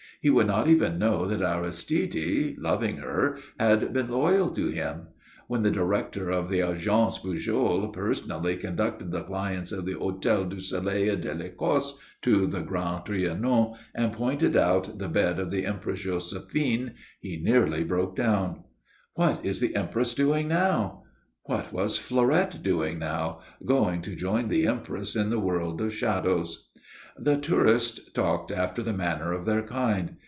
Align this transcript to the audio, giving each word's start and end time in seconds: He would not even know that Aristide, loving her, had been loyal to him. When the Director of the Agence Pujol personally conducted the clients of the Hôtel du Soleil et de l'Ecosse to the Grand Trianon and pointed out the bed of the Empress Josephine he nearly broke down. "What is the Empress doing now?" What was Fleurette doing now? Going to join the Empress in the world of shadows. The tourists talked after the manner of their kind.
He 0.23 0.29
would 0.29 0.45
not 0.45 0.67
even 0.67 0.99
know 0.99 1.25
that 1.25 1.41
Aristide, 1.41 2.55
loving 2.59 2.97
her, 2.97 3.39
had 3.59 3.91
been 3.91 4.07
loyal 4.11 4.49
to 4.51 4.67
him. 4.67 5.07
When 5.47 5.63
the 5.63 5.71
Director 5.71 6.29
of 6.29 6.47
the 6.47 6.59
Agence 6.59 7.17
Pujol 7.19 7.91
personally 7.91 8.55
conducted 8.55 9.11
the 9.11 9.23
clients 9.23 9.71
of 9.71 9.87
the 9.87 9.95
Hôtel 9.95 10.47
du 10.49 10.59
Soleil 10.59 11.13
et 11.15 11.21
de 11.21 11.33
l'Ecosse 11.33 11.93
to 12.21 12.45
the 12.45 12.61
Grand 12.61 13.03
Trianon 13.03 13.73
and 13.95 14.13
pointed 14.13 14.55
out 14.55 14.99
the 14.99 15.09
bed 15.09 15.39
of 15.39 15.49
the 15.49 15.65
Empress 15.65 16.01
Josephine 16.01 16.93
he 17.19 17.37
nearly 17.37 17.83
broke 17.83 18.15
down. 18.15 18.65
"What 19.15 19.43
is 19.43 19.59
the 19.59 19.75
Empress 19.75 20.13
doing 20.13 20.47
now?" 20.47 21.01
What 21.45 21.73
was 21.73 21.97
Fleurette 21.97 22.61
doing 22.61 22.99
now? 22.99 23.41
Going 23.65 24.03
to 24.03 24.15
join 24.15 24.49
the 24.49 24.67
Empress 24.67 25.15
in 25.15 25.31
the 25.31 25.39
world 25.39 25.81
of 25.81 25.91
shadows. 25.91 26.67
The 27.17 27.37
tourists 27.37 28.09
talked 28.13 28.51
after 28.51 28.81
the 28.81 28.93
manner 28.93 29.33
of 29.33 29.45
their 29.45 29.61
kind. 29.63 30.15